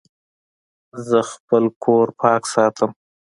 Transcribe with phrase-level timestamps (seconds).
[1.07, 2.91] زه خپل کور پاک ساتم.